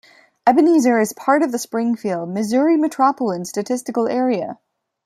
[0.47, 4.57] Ebenezer is part of the Springfield, Missouri Metropolitan Statistical Area.